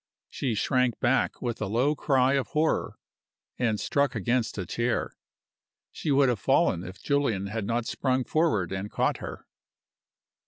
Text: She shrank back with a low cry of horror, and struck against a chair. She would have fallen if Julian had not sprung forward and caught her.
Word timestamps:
She 0.31 0.55
shrank 0.55 0.99
back 0.99 1.43
with 1.43 1.61
a 1.61 1.67
low 1.67 1.93
cry 1.95 2.33
of 2.33 2.47
horror, 2.47 2.97
and 3.59 3.79
struck 3.79 4.15
against 4.15 4.57
a 4.57 4.65
chair. 4.65 5.15
She 5.91 6.09
would 6.09 6.27
have 6.27 6.39
fallen 6.39 6.83
if 6.83 7.03
Julian 7.03 7.45
had 7.45 7.67
not 7.67 7.85
sprung 7.85 8.23
forward 8.23 8.71
and 8.71 8.89
caught 8.89 9.17
her. 9.17 9.45